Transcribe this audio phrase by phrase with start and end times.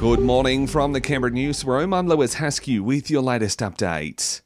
[0.00, 1.92] Good morning from the Canberra newsroom.
[1.92, 4.40] I'm Lewis Haskew with your latest update.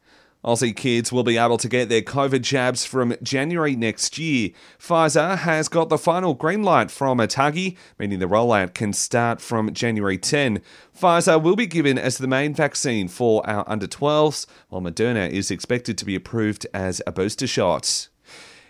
[0.45, 4.51] Aussie kids will be able to get their COVID jabs from January next year.
[4.80, 9.72] Pfizer has got the final green light from ATAGI, meaning the rollout can start from
[9.72, 10.61] January 10.
[10.92, 15.52] Pfizer will be given as the main vaccine for our under 12s, while Moderna is
[15.52, 18.09] expected to be approved as a booster shot.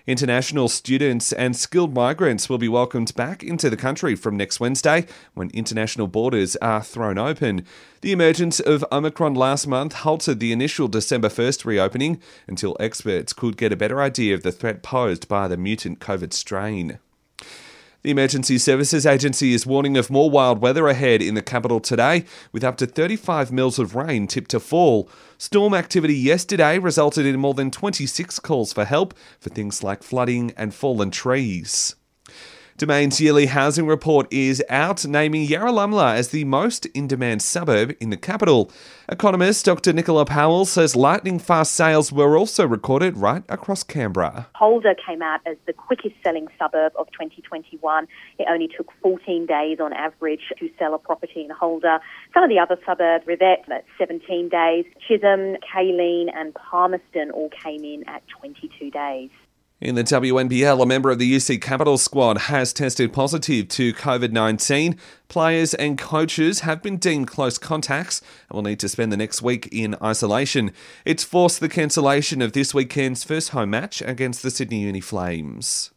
[0.07, 5.07] International students and skilled migrants will be welcomed back into the country from next Wednesday
[5.33, 7.65] when international borders are thrown open.
[8.03, 13.57] The emergence of Omicron last month halted the initial December 1st reopening until experts could
[13.57, 16.99] get a better idea of the threat posed by the mutant COVID strain.
[18.05, 22.27] The Emergency Services Agency is warning of more wild weather ahead in the capital today,
[22.53, 25.09] with up to 35 mils of rain tipped to fall.
[25.39, 30.53] Storm activity yesterday resulted in more than 26 calls for help for things like flooding
[30.55, 31.97] and fallen trees.
[32.77, 38.11] Domain's yearly housing report is out, naming Yarralumla as the most in demand suburb in
[38.11, 38.69] the capital.
[39.09, 39.93] Economist Dr.
[39.93, 44.49] Nicola Powell says lightning fast sales were also recorded right across Canberra.
[44.57, 48.09] Holder came out as the quickest selling suburb of 2021.
[48.41, 52.01] It only took 14 days on average to sell a property in Holder.
[52.33, 54.85] Some of the other suburbs, Rivett, at 17 days.
[55.07, 59.31] Chisholm, Kaleen, and Palmerston all came in at 22 days.
[59.81, 64.31] In the WNBL, a member of the UC Capital squad has tested positive to COVID
[64.31, 64.97] 19.
[65.27, 69.43] Players and coaches have been deemed close contacts and will need to spend the next
[69.43, 70.71] week in isolation.
[71.05, 75.91] It's forced the cancellation of this weekend's first home match against the Sydney Uni Flames.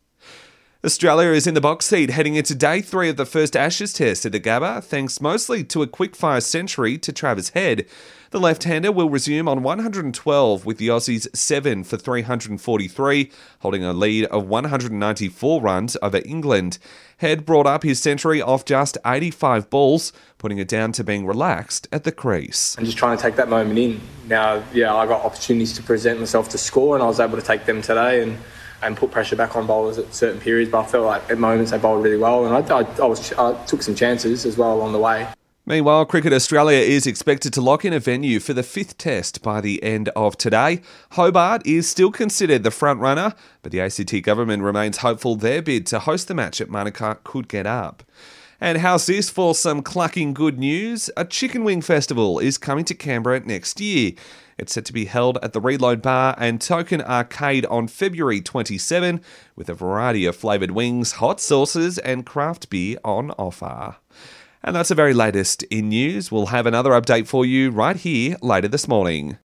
[0.86, 4.28] Australia is in the box seat heading into day three of the first Ashes test
[4.28, 7.88] at the Gabba, thanks mostly to a quickfire century to Travis Head.
[8.30, 13.92] The left hander will resume on 112 with the Aussies 7 for 343, holding a
[13.92, 16.78] lead of 194 runs over England.
[17.18, 21.88] Head brought up his century off just 85 balls, putting it down to being relaxed
[21.92, 22.76] at the crease.
[22.76, 24.00] And just trying to take that moment in.
[24.28, 27.44] Now, yeah, I got opportunities to present myself to score, and I was able to
[27.44, 28.22] take them today.
[28.22, 28.38] and
[28.82, 30.72] and put pressure back on bowlers at certain periods.
[30.72, 33.34] But I felt like at moments they bowled really well, and I, I, I, was,
[33.34, 35.28] I took some chances as well along the way.
[35.66, 39.60] Meanwhile, Cricket Australia is expected to lock in a venue for the fifth test by
[39.60, 40.82] the end of today.
[41.12, 43.34] Hobart is still considered the front runner,
[43.64, 47.50] but the ACT government remains hopeful their bid to host the match at Manuka could
[47.50, 48.04] get up.
[48.60, 51.12] And how's this for some clucking good news?
[51.16, 54.14] A chicken wing festival is coming to Canberra next year.
[54.58, 59.22] It's set to be held at the Reload Bar and Token Arcade on February 27,
[59.56, 63.98] with a variety of flavoured wings, hot sauces, and craft beer on offer.
[64.64, 66.32] And that's the very latest in news.
[66.32, 69.36] We'll have another update for you right here later this morning.